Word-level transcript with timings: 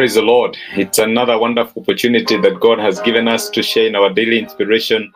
Praise 0.00 0.14
the 0.14 0.22
Lord. 0.22 0.56
It's 0.78 0.98
another 0.98 1.38
wonderful 1.38 1.82
opportunity 1.82 2.38
that 2.38 2.58
God 2.58 2.78
has 2.78 3.00
given 3.00 3.28
us 3.28 3.50
to 3.50 3.62
share 3.62 3.86
in 3.86 3.94
our 3.94 4.08
daily 4.08 4.38
inspiration, 4.38 5.12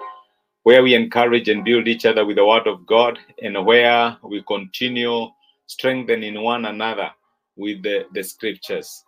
where 0.64 0.82
we 0.82 0.94
encourage 0.94 1.48
and 1.48 1.64
build 1.64 1.88
each 1.88 2.04
other 2.04 2.26
with 2.26 2.36
the 2.36 2.44
Word 2.44 2.66
of 2.66 2.84
God, 2.84 3.18
and 3.42 3.64
where 3.64 4.14
we 4.22 4.42
continue 4.42 5.28
strengthening 5.68 6.38
one 6.42 6.66
another 6.66 7.10
with 7.56 7.82
the, 7.82 8.04
the 8.12 8.22
scriptures. 8.22 9.02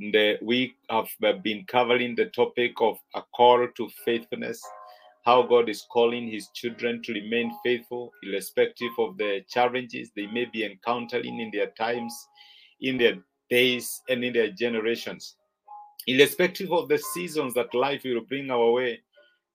And, 0.00 0.16
uh, 0.16 0.32
we 0.42 0.74
have 0.90 1.06
been 1.44 1.64
covering 1.68 2.16
the 2.16 2.26
topic 2.30 2.72
of 2.80 2.98
a 3.14 3.22
call 3.22 3.68
to 3.76 3.88
faithfulness, 4.04 4.60
how 5.24 5.42
God 5.42 5.68
is 5.68 5.86
calling 5.92 6.28
His 6.28 6.48
children 6.54 7.02
to 7.04 7.12
remain 7.12 7.56
faithful, 7.64 8.10
irrespective 8.24 8.90
of 8.98 9.16
the 9.16 9.44
challenges 9.48 10.10
they 10.16 10.26
may 10.26 10.46
be 10.46 10.64
encountering 10.64 11.38
in 11.38 11.52
their 11.52 11.68
times, 11.78 12.12
in 12.80 12.98
their 12.98 13.14
days, 13.50 14.02
and 14.08 14.24
in 14.24 14.32
their 14.32 14.50
generations. 14.50 15.36
Irrespective 16.06 16.72
of 16.72 16.88
the 16.88 16.98
seasons 16.98 17.54
that 17.54 17.74
life 17.74 18.02
will 18.04 18.22
bring 18.22 18.50
our 18.50 18.70
way, 18.72 19.00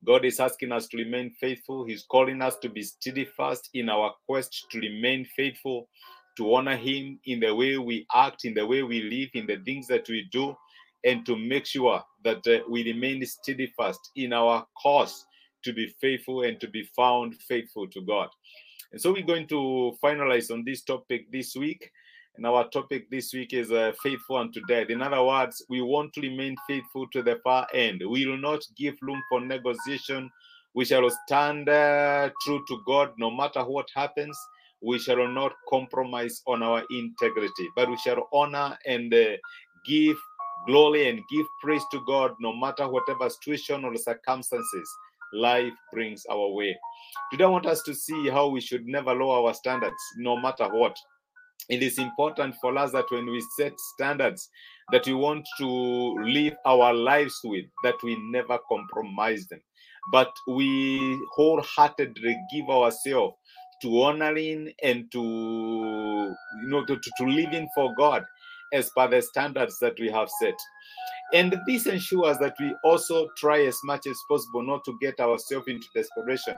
God 0.05 0.25
is 0.25 0.39
asking 0.39 0.71
us 0.71 0.87
to 0.87 0.97
remain 0.97 1.31
faithful. 1.39 1.85
He's 1.85 2.03
calling 2.03 2.41
us 2.41 2.57
to 2.57 2.69
be 2.69 2.83
steadfast 2.83 3.69
in 3.73 3.89
our 3.89 4.13
quest 4.27 4.67
to 4.71 4.79
remain 4.79 5.25
faithful, 5.35 5.89
to 6.37 6.53
honor 6.53 6.75
Him 6.77 7.19
in 7.25 7.39
the 7.39 7.53
way 7.53 7.77
we 7.77 8.05
act, 8.13 8.45
in 8.45 8.53
the 8.53 8.65
way 8.65 8.83
we 8.83 9.01
live, 9.03 9.29
in 9.33 9.47
the 9.47 9.63
things 9.65 9.87
that 9.87 10.07
we 10.07 10.27
do, 10.31 10.55
and 11.03 11.25
to 11.25 11.35
make 11.35 11.65
sure 11.65 12.03
that 12.23 12.45
uh, 12.47 12.59
we 12.69 12.83
remain 12.83 13.25
steadfast 13.25 14.11
in 14.15 14.33
our 14.33 14.65
course 14.81 15.25
to 15.63 15.73
be 15.73 15.93
faithful 15.99 16.43
and 16.43 16.59
to 16.59 16.67
be 16.67 16.83
found 16.95 17.35
faithful 17.35 17.87
to 17.87 18.01
God. 18.01 18.29
And 18.91 19.01
so 19.01 19.11
we're 19.11 19.25
going 19.25 19.47
to 19.47 19.93
finalize 20.03 20.51
on 20.51 20.63
this 20.63 20.83
topic 20.83 21.31
this 21.31 21.55
week. 21.55 21.91
And 22.37 22.45
our 22.45 22.67
topic 22.69 23.09
this 23.09 23.33
week 23.33 23.53
is 23.53 23.71
uh, 23.71 23.93
faithful 24.03 24.35
unto 24.37 24.59
death. 24.67 24.89
In 24.89 25.01
other 25.01 25.23
words, 25.23 25.63
we 25.69 25.81
want 25.81 26.11
to 26.13 26.21
remain 26.21 26.55
faithful 26.67 27.07
to 27.13 27.23
the 27.23 27.39
far 27.43 27.65
end. 27.73 28.03
We 28.05 28.25
will 28.25 28.37
not 28.37 28.61
give 28.75 28.95
room 29.01 29.21
for 29.29 29.39
negotiation. 29.39 30.29
We 30.73 30.83
shall 30.83 31.09
stand 31.25 31.69
uh, 31.69 32.31
true 32.41 32.61
to 32.67 32.81
God 32.85 33.13
no 33.17 33.31
matter 33.31 33.63
what 33.63 33.87
happens. 33.95 34.37
We 34.81 34.99
shall 34.99 35.25
not 35.29 35.53
compromise 35.69 36.41
on 36.45 36.61
our 36.61 36.83
integrity, 36.91 37.69
but 37.75 37.89
we 37.89 37.97
shall 37.97 38.27
honor 38.33 38.77
and 38.85 39.13
uh, 39.13 39.37
give 39.85 40.17
glory 40.67 41.07
and 41.07 41.21
give 41.31 41.45
praise 41.63 41.83
to 41.91 42.01
God 42.05 42.33
no 42.41 42.53
matter 42.53 42.89
whatever 42.89 43.29
situation 43.29 43.85
or 43.85 43.95
circumstances 43.95 44.89
life 45.33 45.73
brings 45.93 46.25
our 46.29 46.49
way. 46.49 46.77
Today, 47.31 47.45
I 47.45 47.47
want 47.47 47.65
us 47.65 47.81
to 47.83 47.93
see 47.93 48.29
how 48.29 48.47
we 48.49 48.59
should 48.59 48.85
never 48.85 49.13
lower 49.13 49.47
our 49.47 49.53
standards 49.53 49.95
no 50.17 50.35
matter 50.37 50.67
what 50.67 50.97
it 51.69 51.81
is 51.81 51.97
important 51.97 52.55
for 52.61 52.77
us 52.77 52.91
that 52.91 53.05
when 53.09 53.25
we 53.25 53.43
set 53.57 53.73
standards 53.95 54.49
that 54.91 55.05
we 55.07 55.13
want 55.13 55.45
to 55.57 55.67
live 56.23 56.53
our 56.65 56.93
lives 56.93 57.39
with 57.43 57.65
that 57.83 57.95
we 58.03 58.15
never 58.29 58.59
compromise 58.69 59.47
them. 59.47 59.61
But 60.11 60.31
we 60.47 61.19
wholeheartedly 61.33 62.37
give 62.53 62.69
ourselves 62.69 63.35
to 63.81 64.03
honoring 64.03 64.71
and 64.83 65.11
to 65.11 65.21
you 65.21 66.67
know 66.67 66.85
to, 66.85 66.95
to, 66.97 67.11
to 67.17 67.25
living 67.25 67.67
for 67.75 67.93
god 67.95 68.23
as 68.73 68.89
per 68.95 69.07
the 69.07 69.21
standards 69.21 69.77
that 69.79 69.99
we 69.99 70.09
have 70.09 70.29
set. 70.39 70.55
And 71.33 71.55
this 71.67 71.87
ensures 71.87 72.37
that 72.37 72.55
we 72.59 72.75
also 72.83 73.27
try 73.37 73.65
as 73.65 73.77
much 73.83 74.05
as 74.05 74.17
possible 74.29 74.61
not 74.61 74.83
to 74.85 74.97
get 75.01 75.19
ourselves 75.19 75.67
into 75.67 75.87
desperation 75.95 76.55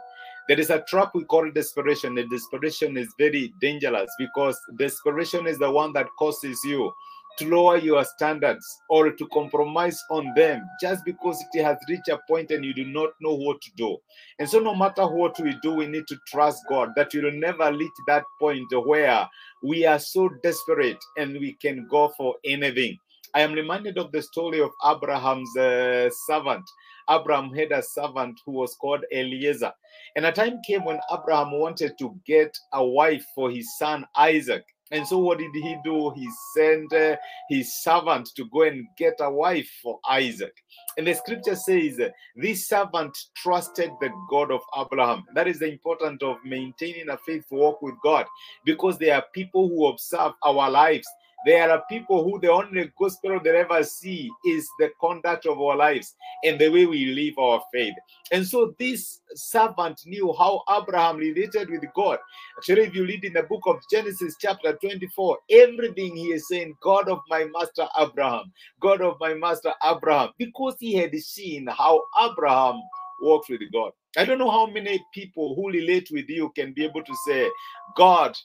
there 0.48 0.60
is 0.60 0.70
a 0.70 0.82
trap 0.82 1.12
we 1.14 1.24
call 1.24 1.50
desperation 1.52 2.18
and 2.18 2.30
desperation 2.30 2.98
is 2.98 3.14
very 3.18 3.54
dangerous 3.60 4.10
because 4.18 4.60
desperation 4.78 5.48
is 5.48 5.58
the 5.58 5.70
one 5.70 5.94
that 5.94 6.08
causes 6.18 6.60
you 6.64 6.92
to 7.38 7.50
lower 7.50 7.78
your 7.78 8.04
standards 8.04 8.66
or 8.90 9.12
to 9.12 9.28
compromise 9.28 10.02
on 10.10 10.34
them 10.36 10.66
just 10.82 11.06
because 11.06 11.44
it 11.54 11.64
has 11.64 11.78
reached 11.88 12.08
a 12.08 12.20
point 12.28 12.50
and 12.50 12.66
you 12.66 12.74
do 12.74 12.86
not 12.86 13.12
know 13.22 13.36
what 13.36 13.62
to 13.62 13.70
do 13.76 13.98
and 14.40 14.50
so 14.50 14.60
no 14.60 14.74
matter 14.74 15.06
what 15.06 15.40
we 15.40 15.56
do 15.62 15.74
we 15.74 15.86
need 15.86 16.08
to 16.08 16.18
trust 16.28 16.64
god 16.68 16.90
that 16.96 17.14
we 17.14 17.22
will 17.22 17.32
never 17.32 17.72
reach 17.74 17.92
that 18.08 18.24
point 18.40 18.66
where 18.86 19.28
we 19.64 19.86
are 19.86 20.00
so 20.00 20.30
desperate 20.42 20.98
and 21.18 21.34
we 21.34 21.54
can 21.62 21.88
go 21.88 22.12
for 22.18 22.36
anything 22.44 22.98
I 23.34 23.42
am 23.42 23.54
reminded 23.54 23.98
of 23.98 24.12
the 24.12 24.22
story 24.22 24.62
of 24.62 24.72
Abraham's 24.86 25.56
uh, 25.58 26.10
servant. 26.26 26.64
Abraham 27.10 27.54
had 27.54 27.72
a 27.72 27.82
servant 27.82 28.40
who 28.46 28.54
was 28.54 28.76
called 28.76 29.06
Eliezer. 29.14 29.72
And 30.16 30.26
a 30.26 30.32
time 30.32 30.62
came 30.66 30.86
when 30.86 31.00
Abraham 31.12 31.52
wanted 31.52 31.98
to 32.00 32.20
get 32.26 32.58
a 32.74 32.86
wife 32.86 33.26
for 33.36 33.50
his 33.50 33.78
son 33.78 34.06
Isaac. 34.16 34.64
And 34.92 35.06
so, 35.06 35.18
what 35.18 35.40
did 35.40 35.52
he 35.54 35.76
do? 35.84 36.12
He 36.16 36.30
sent 36.54 36.94
uh, 36.94 37.18
his 37.50 37.82
servant 37.82 38.30
to 38.38 38.46
go 38.46 38.62
and 38.62 38.86
get 38.98 39.16
a 39.20 39.30
wife 39.30 39.70
for 39.84 40.00
Isaac. 40.10 40.54
And 40.98 41.06
the 41.06 41.14
scripture 41.14 41.56
says, 41.56 42.00
This 42.36 42.68
servant 42.68 43.18
trusted 43.36 43.92
the 44.00 44.10
God 44.30 44.50
of 44.50 44.62
Abraham. 44.78 45.26
That 45.36 45.48
is 45.48 45.60
the 45.60 45.70
importance 45.70 46.24
of 46.24 46.38
maintaining 46.46 47.10
a 47.10 47.18
faithful 47.18 47.58
walk 47.58 47.82
with 47.82 47.96
God 48.02 48.26
because 48.66 48.98
there 48.98 49.16
are 49.16 49.26
people 49.34 49.68
who 49.68 49.88
observe 49.88 50.32
our 50.44 50.70
lives 50.70 51.08
there 51.46 51.72
are 51.72 51.84
people 51.90 52.24
who 52.24 52.40
the 52.40 52.52
only 52.52 52.92
gospel 53.00 53.40
they 53.44 53.58
ever 53.58 53.84
see 53.84 54.30
is 54.46 54.68
the 54.80 54.92
conduct 55.00 55.46
of 55.46 55.60
our 55.60 55.76
lives 55.76 56.16
and 56.44 56.60
the 56.60 56.70
way 56.70 56.86
we 56.86 57.08
live 57.14 57.38
our 57.38 57.62
faith. 57.72 57.94
And 58.32 58.46
so 58.46 58.74
this 58.80 59.22
servant 59.36 60.02
knew 60.06 60.34
how 60.38 60.64
Abraham 60.70 61.18
related 61.18 61.70
with 61.70 61.84
God. 61.96 62.20
Actually, 62.58 62.84
if 62.84 62.96
you 62.96 63.06
read 63.06 63.24
in 63.24 63.34
the 63.34 63.44
book 63.44 63.62
of 63.68 63.78
Genesis, 63.92 64.36
chapter 64.40 64.74
24, 64.74 65.38
everything 65.52 66.16
he 66.16 66.28
is 66.28 66.48
saying, 66.48 66.76
God 66.82 67.08
of 67.08 67.20
my 67.30 67.46
master 67.46 67.88
Abraham, 67.98 68.52
God 68.82 69.02
of 69.02 69.18
my 69.20 69.34
master 69.34 69.74
Abraham, 69.84 70.30
because 70.38 70.76
he 70.80 70.96
had 70.96 71.16
seen 71.16 71.68
how 71.68 72.02
Abraham 72.20 72.82
walks 73.22 73.50
with 73.50 73.62
God. 73.72 73.92
I 74.18 74.26
don't 74.26 74.40
know 74.40 74.52
how 74.52 74.66
many 74.66 75.04
people 75.14 75.56
who 75.56 75.70
relate 75.70 76.10
with 76.12 76.30
you 76.30 76.52
can 76.56 76.74
be 76.74 76.84
able 76.84 77.04
to 77.04 77.16
say, 77.28 77.50
God 77.96 78.36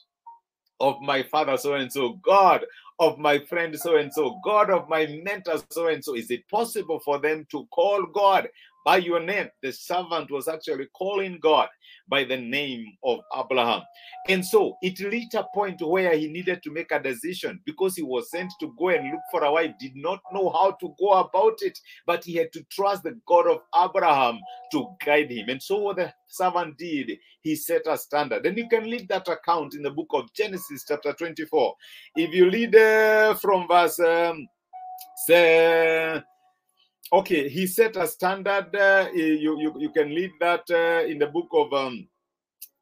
of 0.83 1.01
my 1.01 1.23
father 1.23 1.57
so 1.57 1.75
and 1.75 1.91
so, 1.91 2.19
God 2.23 2.65
of 2.99 3.17
my 3.17 3.39
friend 3.39 3.75
so 3.79 3.95
and 3.97 4.13
so, 4.13 4.39
God 4.43 4.69
of 4.69 4.89
my 4.89 5.07
mentor 5.23 5.63
so 5.69 5.87
and 5.87 6.03
so. 6.03 6.15
Is 6.15 6.29
it 6.29 6.47
possible 6.49 6.99
for 6.99 7.19
them 7.19 7.47
to 7.51 7.65
call 7.71 8.05
God 8.05 8.49
by 8.83 8.97
your 8.97 9.19
name? 9.19 9.49
The 9.61 9.71
servant 9.71 10.31
was 10.31 10.47
actually 10.47 10.87
calling 10.93 11.39
God 11.41 11.69
by 12.07 12.23
the 12.23 12.37
name 12.37 12.85
of 13.03 13.19
Abraham. 13.37 13.81
And 14.27 14.45
so 14.45 14.77
it 14.81 14.99
reached 14.99 15.35
a 15.35 15.45
point 15.53 15.81
where 15.81 16.15
he 16.17 16.27
needed 16.27 16.61
to 16.63 16.71
make 16.71 16.91
a 16.91 16.99
decision 16.99 17.61
because 17.65 17.95
he 17.95 18.03
was 18.03 18.29
sent 18.29 18.51
to 18.59 18.73
go 18.77 18.89
and 18.89 19.09
look 19.09 19.21
for 19.31 19.43
a 19.43 19.51
wife, 19.51 19.73
did 19.79 19.95
not 19.95 20.19
know 20.33 20.49
how 20.49 20.71
to 20.71 20.93
go 20.99 21.13
about 21.13 21.61
it, 21.61 21.77
but 22.05 22.23
he 22.23 22.35
had 22.35 22.51
to 22.53 22.63
trust 22.71 23.03
the 23.03 23.19
God 23.25 23.47
of 23.47 23.61
Abraham 23.75 24.39
to 24.71 24.87
guide 25.05 25.31
him. 25.31 25.49
And 25.49 25.61
so 25.61 25.77
what 25.77 25.97
the 25.97 26.13
servant 26.27 26.77
did, 26.77 27.17
he 27.41 27.55
set 27.55 27.83
a 27.87 27.97
standard. 27.97 28.45
And 28.45 28.57
you 28.57 28.67
can 28.67 28.83
read 28.83 29.07
that 29.09 29.27
account 29.27 29.75
in 29.75 29.83
the 29.83 29.91
book 29.91 30.07
of 30.11 30.33
Genesis, 30.33 30.85
chapter 30.87 31.13
24. 31.13 31.75
If 32.15 32.33
you 32.33 32.49
read 32.49 32.75
uh, 32.75 33.35
from 33.35 33.67
verse 33.67 33.99
um, 33.99 34.47
say, 35.25 36.21
okay 37.11 37.49
he 37.49 37.67
set 37.67 37.95
a 37.95 38.07
standard 38.07 38.75
uh, 38.75 39.07
you, 39.13 39.59
you 39.59 39.73
you 39.77 39.89
can 39.89 40.09
read 40.09 40.31
that 40.39 40.63
uh, 40.71 41.05
in 41.05 41.19
the 41.19 41.27
book 41.27 41.47
of 41.53 41.73
um, 41.73 42.07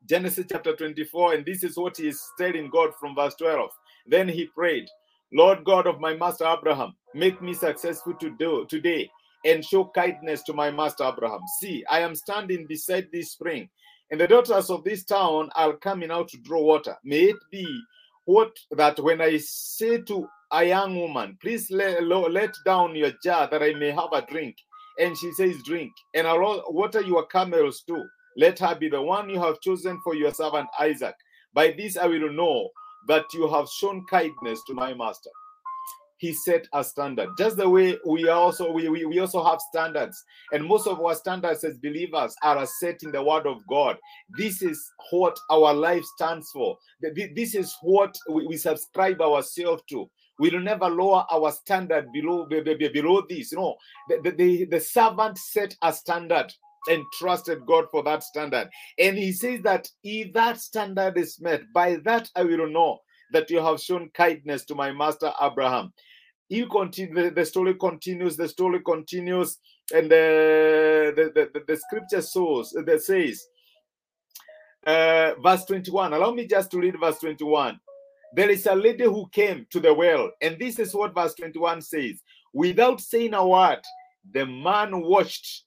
genesis 0.05 0.45
chapter 0.49 0.75
24 0.75 1.33
and 1.35 1.45
this 1.45 1.63
is 1.63 1.77
what 1.77 1.97
he 1.97 2.07
is 2.07 2.21
telling 2.37 2.69
god 2.69 2.91
from 2.99 3.15
verse 3.15 3.35
12 3.35 3.69
then 4.07 4.27
he 4.27 4.45
prayed 4.45 4.87
lord 5.33 5.63
god 5.63 5.87
of 5.87 5.99
my 5.99 6.13
master 6.15 6.45
abraham 6.45 6.93
make 7.13 7.41
me 7.41 7.53
successful 7.53 8.13
to 8.13 8.35
do 8.37 8.65
today 8.69 9.09
and 9.43 9.65
show 9.65 9.85
kindness 9.95 10.43
to 10.43 10.53
my 10.53 10.69
master 10.69 11.03
abraham. 11.03 11.41
See 11.59 11.83
i 11.89 11.99
am 11.99 12.15
standing 12.15 12.65
beside 12.67 13.07
this 13.11 13.31
spring 13.31 13.69
and 14.11 14.19
the 14.19 14.27
daughters 14.27 14.69
of 14.69 14.83
this 14.83 15.05
town 15.05 15.49
are 15.55 15.73
coming 15.77 16.11
out 16.11 16.27
to 16.29 16.37
draw 16.39 16.61
water. 16.61 16.97
May 17.03 17.29
it 17.29 17.37
be 17.49 17.65
what 18.25 18.51
that 18.71 18.99
when 18.99 19.21
i 19.21 19.37
say 19.37 20.01
to 20.01 20.27
a 20.51 20.65
young 20.65 20.95
woman, 20.99 21.37
please 21.41 21.71
let, 21.71 22.03
let 22.03 22.53
down 22.65 22.95
your 22.95 23.11
jar 23.23 23.47
that 23.49 23.63
I 23.63 23.73
may 23.73 23.91
have 23.91 24.11
a 24.11 24.21
drink. 24.21 24.55
And 24.99 25.17
she 25.17 25.31
says, 25.31 25.55
Drink. 25.63 25.91
And 26.13 26.27
I'll 26.27 26.63
water 26.67 27.01
your 27.01 27.25
camels 27.27 27.83
too. 27.87 28.03
Let 28.37 28.59
her 28.59 28.75
be 28.75 28.89
the 28.89 29.01
one 29.01 29.29
you 29.29 29.39
have 29.39 29.61
chosen 29.61 29.99
for 30.03 30.13
your 30.13 30.33
servant 30.33 30.67
Isaac. 30.79 31.15
By 31.53 31.71
this 31.71 31.97
I 31.97 32.07
will 32.07 32.31
know 32.31 32.69
that 33.07 33.25
you 33.33 33.49
have 33.49 33.67
shown 33.69 34.05
kindness 34.09 34.61
to 34.67 34.73
my 34.73 34.93
master. 34.93 35.29
He 36.21 36.33
set 36.33 36.67
a 36.71 36.83
standard. 36.83 37.29
Just 37.35 37.57
the 37.57 37.67
way 37.67 37.97
we 38.05 38.29
also 38.29 38.71
we, 38.71 38.87
we, 38.89 39.05
we 39.05 39.17
also 39.17 39.43
have 39.43 39.59
standards. 39.59 40.23
And 40.51 40.63
most 40.63 40.85
of 40.85 41.01
our 41.01 41.15
standards 41.15 41.63
as 41.63 41.79
believers 41.79 42.35
are 42.43 42.63
set 42.79 43.01
in 43.01 43.11
the 43.11 43.23
word 43.23 43.47
of 43.47 43.57
God. 43.67 43.97
This 44.37 44.61
is 44.61 44.79
what 45.09 45.35
our 45.49 45.73
life 45.73 46.03
stands 46.15 46.51
for. 46.51 46.77
This 47.35 47.55
is 47.55 47.75
what 47.81 48.15
we, 48.29 48.45
we 48.45 48.57
subscribe 48.57 49.19
ourselves 49.19 49.81
to 49.89 50.07
we 50.37 50.51
will 50.51 50.59
never 50.59 50.89
lower 50.89 51.25
our 51.31 51.51
standard 51.51 52.11
below 52.11 52.45
below 52.45 53.23
this. 53.27 53.53
Know, 53.53 53.75
the, 54.07 54.31
the, 54.31 54.65
the 54.65 54.79
servant 54.79 55.39
set 55.39 55.75
a 55.81 55.91
standard 55.91 56.53
and 56.87 57.03
trusted 57.19 57.65
God 57.65 57.85
for 57.91 58.03
that 58.03 58.23
standard. 58.23 58.69
And 58.99 59.17
he 59.17 59.31
says 59.31 59.61
that 59.63 59.87
if 60.03 60.33
that 60.33 60.59
standard 60.59 61.17
is 61.17 61.39
met, 61.41 61.61
by 61.73 61.97
that 62.05 62.29
I 62.35 62.43
will 62.43 62.69
know 62.69 62.99
that 63.33 63.49
you 63.49 63.59
have 63.59 63.79
shown 63.81 64.09
kindness 64.13 64.65
to 64.65 64.75
my 64.75 64.91
master 64.91 65.31
Abraham. 65.41 65.93
He 66.51 66.65
continue 66.65 67.31
the, 67.31 67.45
story 67.45 67.75
continues 67.75 68.35
the 68.35 68.47
story 68.47 68.81
continues 68.81 69.57
and 69.95 70.11
the 70.11 71.13
the, 71.15 71.49
the, 71.53 71.63
the 71.65 71.77
scripture 71.77 72.21
source 72.21 72.75
that 72.85 73.01
says 73.01 73.47
uh, 74.85 75.31
verse 75.41 75.63
21 75.63 76.11
allow 76.11 76.31
me 76.31 76.45
just 76.45 76.69
to 76.69 76.77
read 76.77 76.99
verse 76.99 77.19
21 77.19 77.79
there 78.35 78.49
is 78.49 78.65
a 78.65 78.75
lady 78.75 79.05
who 79.05 79.29
came 79.31 79.65
to 79.69 79.79
the 79.79 79.93
well 79.93 80.29
and 80.41 80.59
this 80.59 80.77
is 80.77 80.93
what 80.93 81.13
verse 81.13 81.33
21 81.35 81.81
says. 81.81 82.21
Without 82.53 82.99
saying 82.99 83.33
a 83.33 83.47
word 83.47 83.79
the 84.33 84.45
man 84.45 85.01
watched 85.01 85.63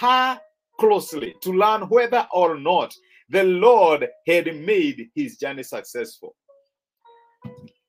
her 0.00 0.38
closely 0.78 1.34
to 1.40 1.50
learn 1.50 1.82
whether 1.88 2.26
or 2.34 2.58
not 2.58 2.94
the 3.30 3.42
lord 3.42 4.06
had 4.26 4.54
made 4.54 5.08
his 5.14 5.38
journey 5.38 5.62
successful 5.62 6.36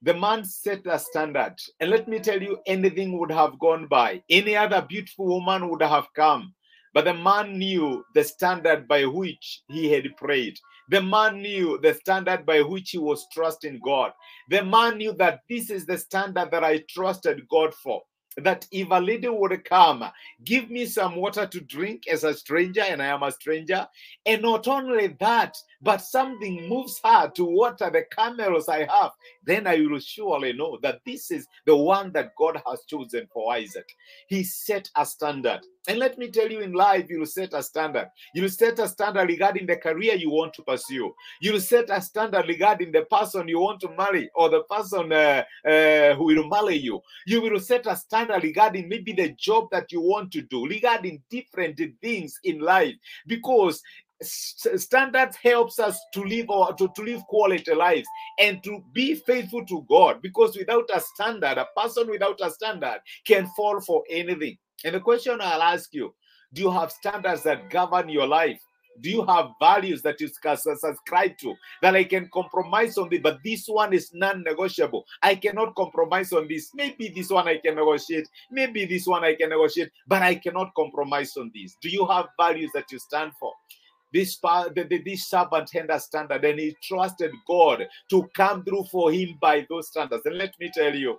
the 0.01 0.13
man 0.13 0.45
set 0.45 0.85
a 0.85 0.99
standard. 0.99 1.55
And 1.79 1.89
let 1.89 2.07
me 2.07 2.19
tell 2.19 2.41
you, 2.41 2.59
anything 2.65 3.17
would 3.17 3.31
have 3.31 3.59
gone 3.59 3.87
by. 3.87 4.21
Any 4.29 4.55
other 4.55 4.81
beautiful 4.81 5.25
woman 5.25 5.69
would 5.69 5.81
have 5.81 6.07
come. 6.15 6.53
But 6.93 7.05
the 7.05 7.13
man 7.13 7.57
knew 7.57 8.03
the 8.13 8.23
standard 8.23 8.87
by 8.87 9.05
which 9.05 9.61
he 9.67 9.91
had 9.91 10.15
prayed. 10.17 10.57
The 10.89 11.01
man 11.01 11.41
knew 11.41 11.79
the 11.81 11.93
standard 11.93 12.45
by 12.45 12.61
which 12.61 12.91
he 12.91 12.97
was 12.97 13.27
trusting 13.33 13.81
God. 13.83 14.13
The 14.49 14.63
man 14.63 14.97
knew 14.97 15.13
that 15.13 15.41
this 15.49 15.69
is 15.69 15.85
the 15.85 15.97
standard 15.97 16.49
that 16.51 16.63
I 16.63 16.83
trusted 16.89 17.47
God 17.49 17.73
for 17.73 18.01
that 18.37 18.67
if 18.71 18.87
a 18.91 18.99
lady 18.99 19.27
would 19.27 19.65
come, 19.65 20.03
give 20.43 20.69
me 20.69 20.85
some 20.85 21.15
water 21.15 21.47
to 21.47 21.59
drink 21.61 22.07
as 22.07 22.23
a 22.23 22.33
stranger, 22.33 22.81
and 22.81 23.01
I 23.01 23.07
am 23.07 23.23
a 23.23 23.31
stranger. 23.31 23.87
And 24.25 24.43
not 24.43 24.67
only 24.67 25.07
that, 25.19 25.57
but 25.81 26.01
something 26.01 26.67
moves 26.67 26.99
her 27.03 27.29
to 27.35 27.45
water 27.45 27.89
the 27.91 28.03
camels 28.11 28.67
I 28.67 28.85
have, 28.85 29.11
then 29.43 29.67
I 29.67 29.77
will 29.77 29.99
surely 29.99 30.53
know 30.53 30.77
that 30.81 31.01
this 31.05 31.31
is 31.31 31.47
the 31.65 31.75
one 31.75 32.11
that 32.13 32.35
God 32.37 32.61
has 32.65 32.83
chosen 32.87 33.27
for 33.31 33.53
Isaac. 33.53 33.87
He 34.27 34.43
set 34.43 34.89
a 34.95 35.05
standard. 35.05 35.61
And 35.87 35.99
let 35.99 36.17
me 36.17 36.29
tell 36.29 36.51
you, 36.51 36.59
in 36.59 36.73
life, 36.73 37.09
you 37.09 37.19
will 37.19 37.25
set 37.25 37.53
a 37.53 37.63
standard. 37.63 38.09
You 38.33 38.41
will 38.41 38.49
set 38.49 38.77
a 38.79 38.89
standard 38.89 39.29
regarding 39.29 39.67
the 39.67 39.77
career 39.77 40.15
you 40.15 40.29
want 40.29 40.53
to 40.55 40.63
pursue. 40.63 41.15
You 41.39 41.53
will 41.53 41.61
set 41.61 41.89
a 41.89 42.01
standard 42.01 42.45
regarding 42.47 42.91
the 42.91 43.03
person 43.03 43.47
you 43.47 43.59
want 43.59 43.79
to 43.81 43.89
marry 43.95 44.29
or 44.35 44.49
the 44.49 44.63
person 44.63 45.13
uh, 45.13 45.43
uh, 45.65 46.15
who 46.15 46.25
will 46.25 46.47
marry 46.49 46.75
you. 46.75 47.01
You 47.25 47.41
will 47.41 47.59
set 47.61 47.85
a 47.85 47.95
standard 47.95 48.43
regarding 48.43 48.89
maybe 48.89 49.13
the 49.13 49.29
job 49.39 49.69
that 49.71 49.91
you 49.93 50.01
want 50.01 50.33
to 50.33 50.41
do, 50.41 50.67
regarding 50.67 51.23
different 51.29 51.79
things 52.01 52.37
in 52.43 52.59
life. 52.59 52.95
Because 53.25 53.81
standards 54.21 55.37
helps 55.37 55.79
us 55.79 55.99
to 56.13 56.23
live 56.23 56.49
or 56.49 56.73
to, 56.73 56.89
to 56.95 57.03
live 57.03 57.21
quality 57.27 57.73
lives 57.73 58.07
and 58.39 58.63
to 58.63 58.83
be 58.93 59.13
faithful 59.13 59.63
to 59.65 59.85
god 59.87 60.21
because 60.21 60.57
without 60.57 60.89
a 60.93 60.99
standard 60.99 61.57
a 61.57 61.67
person 61.75 62.09
without 62.09 62.39
a 62.41 62.49
standard 62.49 62.99
can 63.25 63.47
fall 63.55 63.79
for 63.81 64.03
anything 64.09 64.57
and 64.85 64.95
the 64.95 64.99
question 64.99 65.37
i'll 65.39 65.61
ask 65.61 65.93
you 65.93 66.13
do 66.53 66.63
you 66.63 66.71
have 66.71 66.91
standards 66.91 67.43
that 67.43 67.69
govern 67.69 68.09
your 68.09 68.25
life 68.25 68.59
do 69.01 69.09
you 69.09 69.25
have 69.25 69.51
values 69.59 70.01
that 70.01 70.19
you 70.19 70.27
subscribe 70.27 71.37
to 71.37 71.53
that 71.81 71.95
I 71.95 72.03
can 72.03 72.29
compromise 72.33 72.97
on 72.97 73.09
this? 73.09 73.19
But 73.21 73.39
this 73.43 73.67
one 73.67 73.93
is 73.93 74.11
non-negotiable. 74.13 75.05
I 75.21 75.35
cannot 75.35 75.75
compromise 75.75 76.33
on 76.33 76.47
this. 76.47 76.71
Maybe 76.73 77.09
this 77.15 77.29
one 77.29 77.47
I 77.47 77.57
can 77.57 77.75
negotiate. 77.75 78.27
Maybe 78.51 78.85
this 78.85 79.05
one 79.05 79.23
I 79.23 79.35
can 79.35 79.49
negotiate, 79.49 79.91
but 80.07 80.21
I 80.21 80.35
cannot 80.35 80.73
compromise 80.75 81.37
on 81.37 81.51
this. 81.53 81.75
Do 81.81 81.89
you 81.89 82.05
have 82.07 82.27
values 82.39 82.71
that 82.73 82.91
you 82.91 82.99
stand 82.99 83.33
for? 83.39 83.53
This, 84.13 84.39
this 84.73 85.29
servant 85.29 85.69
had 85.71 85.89
a 85.89 85.99
standard 85.99 86.43
and 86.45 86.59
he 86.59 86.75
trusted 86.81 87.31
God 87.47 87.87
to 88.09 88.27
come 88.35 88.63
through 88.63 88.85
for 88.91 89.11
him 89.11 89.37
by 89.41 89.65
those 89.69 89.87
standards. 89.87 90.25
And 90.25 90.37
let 90.37 90.53
me 90.59 90.71
tell 90.73 90.95
you, 90.95 91.17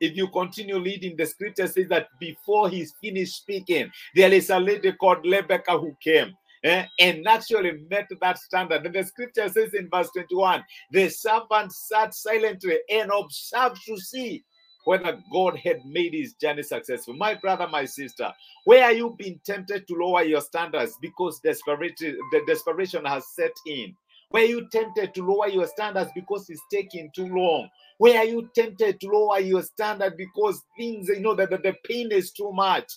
if 0.00 0.16
you 0.16 0.28
continue 0.28 0.82
reading, 0.82 1.16
the 1.16 1.26
scripture 1.26 1.66
says 1.66 1.88
that 1.88 2.08
before 2.20 2.68
he's 2.68 2.92
finished 3.00 3.36
speaking, 3.36 3.90
there 4.14 4.32
is 4.32 4.50
a 4.50 4.58
lady 4.58 4.92
called 4.92 5.24
Rebecca 5.24 5.78
who 5.78 5.96
came. 6.02 6.34
Eh, 6.64 6.84
and 6.98 7.28
actually 7.28 7.86
met 7.88 8.08
that 8.20 8.38
standard. 8.38 8.84
And 8.84 8.94
the 8.94 9.04
scripture 9.04 9.48
says 9.48 9.74
in 9.74 9.88
verse 9.88 10.10
21 10.10 10.64
the 10.90 11.08
servant 11.10 11.72
sat 11.72 12.12
silently 12.14 12.78
and 12.90 13.10
observed 13.16 13.80
to 13.86 13.96
see 13.98 14.42
whether 14.86 15.20
God 15.32 15.58
had 15.58 15.84
made 15.84 16.14
his 16.14 16.34
journey 16.34 16.62
successful. 16.62 17.14
My 17.14 17.34
brother, 17.34 17.66
my 17.66 17.84
sister, 17.84 18.32
where 18.64 18.84
are 18.84 18.92
you 18.92 19.16
being 19.18 19.40
tempted 19.44 19.88
to 19.88 19.94
lower 19.94 20.22
your 20.22 20.40
standards 20.40 20.96
because 21.02 21.40
desperation, 21.40 22.16
the 22.30 22.42
desperation 22.46 23.04
has 23.04 23.26
set 23.34 23.50
in? 23.66 23.96
Where 24.30 24.44
are 24.44 24.48
you 24.48 24.68
tempted 24.70 25.12
to 25.14 25.26
lower 25.26 25.48
your 25.48 25.66
standards 25.66 26.12
because 26.14 26.48
it's 26.50 26.62
taking 26.72 27.10
too 27.16 27.26
long? 27.26 27.68
Where 27.98 28.18
are 28.18 28.24
you 28.24 28.48
tempted 28.54 29.00
to 29.00 29.08
lower 29.08 29.40
your 29.40 29.62
standard 29.64 30.16
because 30.16 30.62
things, 30.78 31.08
you 31.08 31.18
know, 31.18 31.34
that 31.34 31.50
the, 31.50 31.58
the 31.58 31.74
pain 31.84 32.12
is 32.12 32.30
too 32.30 32.52
much? 32.52 32.92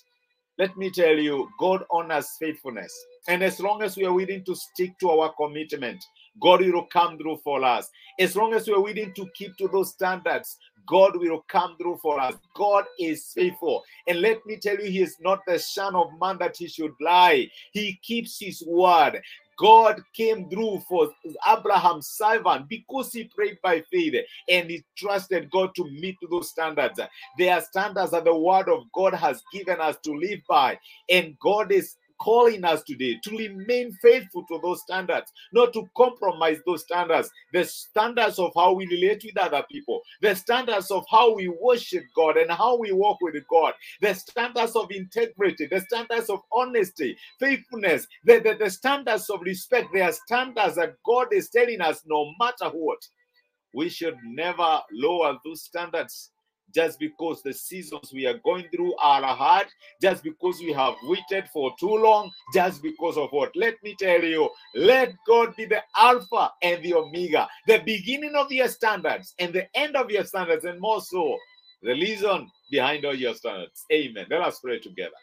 Let 0.60 0.78
me 0.78 0.92
tell 0.92 1.18
you, 1.18 1.50
God 1.60 1.86
honors 1.90 2.30
faithfulness. 2.40 2.94
And 3.28 3.42
as 3.42 3.60
long 3.60 3.82
as 3.82 3.98
we 3.98 4.06
are 4.06 4.14
willing 4.14 4.44
to 4.44 4.56
stick 4.56 4.92
to 5.00 5.10
our 5.10 5.34
commitment, 5.34 6.04
God 6.42 6.62
will 6.62 6.86
come 6.86 7.18
through 7.18 7.38
for 7.44 7.64
us. 7.64 7.90
As 8.20 8.36
long 8.36 8.54
as 8.54 8.68
we're 8.68 8.80
willing 8.80 9.14
to 9.14 9.28
keep 9.36 9.56
to 9.58 9.68
those 9.70 9.92
standards, 9.92 10.58
God 10.88 11.18
will 11.18 11.46
come 11.50 11.78
through 11.78 12.00
for 12.02 12.20
us. 12.20 12.36
God 12.56 12.86
is 13.00 13.32
faithful. 13.36 13.84
And 14.08 14.22
let 14.22 14.46
me 14.46 14.58
tell 14.58 14.78
you, 14.78 14.92
He 14.92 15.02
is 15.02 15.18
not 15.22 15.42
the 15.48 15.60
son 15.60 15.96
of 15.96 16.08
man 16.22 16.38
that 16.40 16.58
He 16.58 16.68
should 16.68 16.94
lie. 17.02 17.50
He 17.74 18.00
keeps 18.04 18.40
His 18.40 18.64
word. 18.68 19.22
God 19.58 20.02
came 20.14 20.50
through 20.50 20.82
for 20.88 21.12
Abraham's 21.48 22.08
servant 22.10 22.70
because 22.70 23.14
he 23.14 23.26
prayed 23.26 23.58
by 23.64 23.84
faith 23.92 24.16
and 24.50 24.70
he 24.70 24.84
trusted 24.98 25.52
God 25.52 25.76
to 25.76 25.84
meet 25.86 26.18
those 26.30 26.50
standards. 26.50 27.00
They 27.38 27.50
are 27.50 27.62
standards 27.62 28.12
that 28.12 28.26
the 28.26 28.36
word 28.36 28.70
of 28.70 28.84
God 28.94 29.14
has 29.14 29.44
given 29.54 29.80
us 29.82 29.98
to 30.06 30.14
live 30.14 30.40
by. 30.48 30.80
And 31.10 31.38
God 31.40 31.72
is 31.72 31.96
calling 32.20 32.64
us 32.66 32.84
today 32.84 33.20
to 33.24 33.38
remain 33.38 33.92
faithful 34.02 34.46
to 34.48 34.60
those 34.64 34.82
standards, 34.82 35.32
not 35.54 35.74
to 35.74 35.88
compromise 35.98 36.60
those 36.66 36.84
standards, 36.84 37.30
the 37.54 37.64
standards 37.64 38.40
of 38.40 38.52
how 38.56 38.74
we 38.74 38.88
relate 38.88 39.24
with 39.26 39.38
other 39.38 39.64
people, 39.72 40.02
the 40.22 40.36
standards 40.36 40.92
of 40.92 41.06
how 41.10 41.34
we 41.36 41.48
worship 41.48 42.04
God 42.16 42.38
and 42.38 42.52
how 42.52 42.78
we 42.78 42.92
walk 42.92 43.20
with 43.22 43.36
God, 43.50 43.74
the 44.02 44.14
standards 44.14 44.76
of 44.76 44.92
integrity, 44.92 45.68
the 45.68 45.82
standards 45.82 46.30
of 46.30 46.40
honesty, 46.54 47.18
faithfulness, 47.40 48.08
the, 48.26 48.40
the, 48.40 48.56
the 48.60 48.70
standards 48.70 49.30
of 49.30 49.42
respect. 49.42 49.90
They 49.94 50.02
are 50.02 50.14
standards 50.14 50.76
that 50.76 50.96
God 51.06 51.28
is 51.34 51.50
telling 51.50 51.82
us 51.82 52.04
no 52.08 52.32
matter 52.40 52.70
what. 52.74 53.00
We 53.74 53.90
should 53.90 54.18
never 54.26 54.82
lower 54.92 55.38
those 55.46 55.64
standards 55.64 56.32
just 56.74 57.00
because 57.00 57.42
the 57.42 57.54
seasons 57.54 58.12
we 58.14 58.26
are 58.26 58.38
going 58.40 58.66
through 58.74 58.96
are 58.98 59.24
hard, 59.24 59.68
just 60.02 60.24
because 60.24 60.60
we 60.60 60.72
have 60.72 60.96
waited 61.04 61.48
for 61.50 61.74
too 61.80 61.98
long, 61.98 62.32
just 62.54 62.82
because 62.82 63.18
of 63.18 63.30
what? 63.32 63.56
Let 63.56 63.76
me 63.84 63.96
tell 64.00 64.24
you, 64.24 64.50
let 64.76 65.14
God 65.28 65.56
be 65.56 65.66
the 65.66 65.84
Alpha 65.96 66.52
and 66.62 66.84
the 66.84 66.94
Omega, 66.94 67.48
the 67.68 67.82
beginning 67.86 68.36
of 68.36 68.52
your 68.52 68.68
standards 68.68 69.34
and 69.40 69.54
the 69.54 69.68
end 69.78 69.96
of 69.96 70.12
your 70.12 70.24
standards, 70.26 70.66
and 70.66 70.80
more 70.80 71.02
so, 71.02 71.38
the 71.82 71.94
reason 71.94 72.50
behind 72.72 73.06
all 73.06 73.16
your 73.16 73.34
standards. 73.34 73.86
Amen. 73.92 74.26
Let 74.30 74.42
us 74.42 74.60
pray 74.60 74.80
together. 74.80 75.16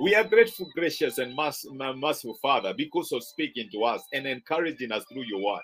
We 0.00 0.14
are 0.14 0.24
grateful, 0.24 0.68
gracious, 0.74 1.18
and 1.18 1.36
merciful 1.36 2.38
Father 2.40 2.74
because 2.74 3.12
of 3.12 3.22
speaking 3.22 3.68
to 3.72 3.84
us 3.84 4.02
and 4.12 4.26
encouraging 4.26 4.90
us 4.90 5.04
through 5.12 5.24
your 5.24 5.44
word. 5.44 5.62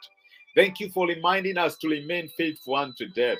Thank 0.55 0.81
you 0.81 0.91
for 0.91 1.07
reminding 1.07 1.59
us 1.59 1.77
to 1.79 1.89
remain 1.89 2.29
faithful 2.37 2.77
unto 2.77 3.09
death 3.09 3.39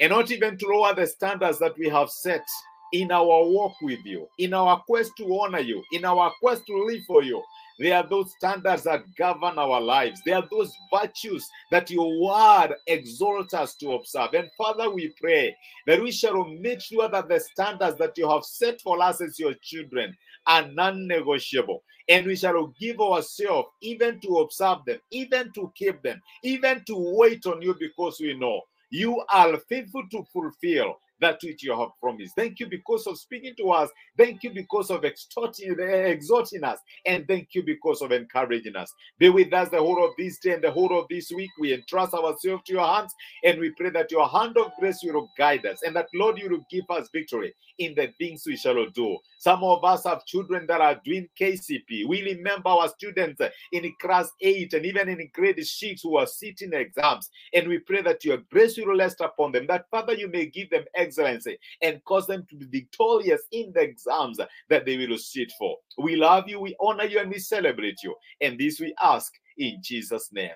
and 0.00 0.10
not 0.10 0.30
even 0.30 0.56
to 0.58 0.66
lower 0.66 0.94
the 0.94 1.06
standards 1.06 1.58
that 1.58 1.76
we 1.78 1.88
have 1.88 2.10
set 2.10 2.44
in 2.92 3.10
our 3.10 3.24
walk 3.24 3.74
with 3.80 4.04
you, 4.04 4.28
in 4.38 4.52
our 4.52 4.80
quest 4.86 5.12
to 5.16 5.40
honor 5.40 5.60
you, 5.60 5.82
in 5.92 6.04
our 6.04 6.30
quest 6.40 6.66
to 6.66 6.84
live 6.84 7.02
for 7.06 7.22
you. 7.22 7.42
There 7.78 7.96
are 7.96 8.06
those 8.06 8.32
standards 8.36 8.84
that 8.84 9.02
govern 9.16 9.58
our 9.58 9.80
lives. 9.80 10.20
There 10.24 10.36
are 10.36 10.46
those 10.50 10.72
virtues 10.92 11.48
that 11.70 11.90
your 11.90 12.20
word 12.20 12.74
exalts 12.86 13.54
us 13.54 13.74
to 13.76 13.92
observe. 13.92 14.34
And 14.34 14.50
Father, 14.58 14.90
we 14.90 15.12
pray 15.20 15.56
that 15.86 16.02
we 16.02 16.12
shall 16.12 16.44
make 16.44 16.82
sure 16.82 17.08
that 17.08 17.28
the 17.28 17.40
standards 17.40 17.96
that 17.98 18.16
you 18.16 18.28
have 18.28 18.44
set 18.44 18.80
for 18.82 19.00
us 19.02 19.20
as 19.22 19.38
your 19.38 19.54
children 19.62 20.14
are 20.46 20.68
non 20.68 21.06
negotiable. 21.06 21.82
And 22.08 22.26
we 22.26 22.36
shall 22.36 22.66
give 22.78 23.00
ourselves 23.00 23.68
even 23.80 24.20
to 24.20 24.38
observe 24.38 24.78
them, 24.86 24.98
even 25.10 25.50
to 25.54 25.72
keep 25.74 26.02
them, 26.02 26.20
even 26.44 26.84
to 26.86 26.94
wait 27.16 27.46
on 27.46 27.62
you 27.62 27.74
because 27.78 28.18
we 28.20 28.34
know 28.34 28.60
you 28.92 29.24
are 29.32 29.56
faithful 29.68 30.04
to 30.10 30.24
fulfill 30.32 30.98
that 31.22 31.38
which 31.42 31.62
you 31.62 31.76
have 31.78 31.88
promised. 32.00 32.36
Thank 32.36 32.60
you 32.60 32.66
because 32.66 33.06
of 33.06 33.18
speaking 33.18 33.54
to 33.56 33.70
us. 33.70 33.88
Thank 34.18 34.42
you 34.42 34.50
because 34.50 34.90
of 34.90 35.04
extorting, 35.04 35.78
exhorting 35.80 36.64
us. 36.64 36.78
And 37.06 37.26
thank 37.26 37.48
you 37.54 37.62
because 37.62 38.02
of 38.02 38.12
encouraging 38.12 38.76
us. 38.76 38.92
Be 39.18 39.30
with 39.30 39.52
us 39.54 39.70
the 39.70 39.78
whole 39.78 40.04
of 40.04 40.10
this 40.18 40.38
day 40.38 40.52
and 40.52 40.62
the 40.62 40.70
whole 40.70 40.98
of 40.98 41.06
this 41.08 41.32
week. 41.34 41.50
We 41.58 41.72
entrust 41.72 42.12
ourselves 42.12 42.64
to 42.66 42.72
your 42.72 42.86
hands 42.86 43.14
and 43.44 43.58
we 43.58 43.70
pray 43.70 43.90
that 43.90 44.10
your 44.10 44.28
hand 44.28 44.58
of 44.58 44.72
grace 44.78 45.00
will 45.02 45.30
guide 45.38 45.64
us 45.64 45.78
and 45.82 45.96
that, 45.96 46.08
Lord, 46.14 46.38
you 46.38 46.50
will 46.50 46.66
give 46.70 46.84
us 46.90 47.08
victory 47.12 47.54
in 47.78 47.94
the 47.94 48.12
things 48.18 48.44
we 48.46 48.56
shall 48.56 48.84
do. 48.90 49.16
Some 49.38 49.64
of 49.64 49.82
us 49.84 50.04
have 50.04 50.26
children 50.26 50.66
that 50.66 50.80
are 50.80 51.00
doing 51.04 51.28
KCP. 51.40 52.06
We 52.06 52.22
remember 52.22 52.68
our 52.68 52.88
students 52.88 53.40
in 53.72 53.92
class 54.00 54.30
8 54.40 54.74
and 54.74 54.86
even 54.86 55.08
in 55.08 55.30
grade 55.32 55.64
6 55.64 56.02
who 56.02 56.16
are 56.16 56.26
sitting 56.26 56.72
exams. 56.74 57.30
And 57.54 57.68
we 57.68 57.78
pray 57.78 58.02
that 58.02 58.24
your 58.24 58.38
grace 58.50 58.76
will 58.76 58.96
rest 58.96 59.20
upon 59.20 59.52
them, 59.52 59.66
that, 59.68 59.86
Father, 59.90 60.14
you 60.14 60.28
may 60.28 60.46
give 60.46 60.70
them 60.70 60.84
and 61.18 62.04
cause 62.04 62.26
them 62.26 62.46
to 62.50 62.56
be 62.56 62.66
victorious 62.80 63.42
in 63.52 63.72
the 63.74 63.80
exams 63.80 64.38
that 64.68 64.86
they 64.86 64.96
will 64.96 65.18
sit 65.18 65.52
for. 65.58 65.76
We 65.98 66.16
love 66.16 66.48
you, 66.48 66.60
we 66.60 66.76
honor 66.80 67.04
you, 67.04 67.18
and 67.20 67.30
we 67.30 67.38
celebrate 67.38 68.02
you. 68.02 68.14
And 68.40 68.58
this 68.58 68.80
we 68.80 68.94
ask 69.02 69.32
in 69.58 69.78
Jesus' 69.82 70.30
name. 70.32 70.50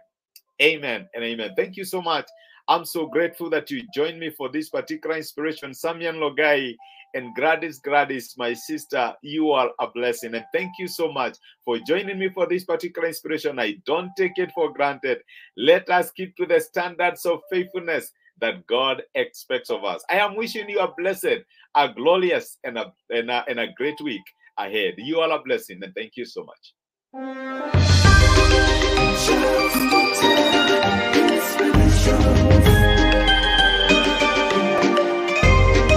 Amen 0.62 1.08
and 1.14 1.22
amen. 1.22 1.50
Thank 1.56 1.76
you 1.76 1.84
so 1.84 2.00
much. 2.00 2.26
I'm 2.68 2.84
so 2.84 3.06
grateful 3.06 3.48
that 3.50 3.70
you 3.70 3.86
joined 3.94 4.18
me 4.18 4.30
for 4.30 4.48
this 4.48 4.70
particular 4.70 5.16
inspiration. 5.16 5.70
Samian 5.70 6.16
Logai 6.16 6.75
and 7.14 7.34
Gladys 7.34 7.78
Gladys, 7.78 8.34
my 8.36 8.52
sister, 8.54 9.14
you 9.22 9.52
are 9.52 9.70
a 9.80 9.88
blessing. 9.88 10.34
And 10.34 10.44
thank 10.52 10.72
you 10.78 10.88
so 10.88 11.12
much 11.12 11.36
for 11.64 11.78
joining 11.86 12.18
me 12.18 12.28
for 12.30 12.46
this 12.46 12.64
particular 12.64 13.06
inspiration. 13.08 13.58
I 13.58 13.76
don't 13.86 14.10
take 14.18 14.36
it 14.36 14.50
for 14.52 14.72
granted. 14.72 15.18
Let 15.56 15.88
us 15.90 16.10
keep 16.10 16.36
to 16.36 16.46
the 16.46 16.60
standards 16.60 17.25
of 17.25 17.40
faithfulness 17.50 18.12
that 18.40 18.66
God 18.66 19.02
expects 19.14 19.70
of 19.70 19.84
us. 19.84 20.04
I 20.10 20.16
am 20.16 20.36
wishing 20.36 20.68
you 20.68 20.80
a 20.80 20.92
blessed, 20.96 21.44
a 21.74 21.92
glorious, 21.92 22.58
and 22.64 22.78
a, 22.78 22.92
and 23.10 23.30
a, 23.30 23.44
and 23.48 23.60
a 23.60 23.72
great 23.76 24.00
week 24.02 24.22
ahead. 24.58 24.94
You 24.98 25.20
all 25.20 25.32
are 25.32 25.42
blessing, 25.42 25.80
and 25.82 25.94
thank 25.94 26.12
you 26.16 26.24
so 26.24 26.44
much. 26.44 26.74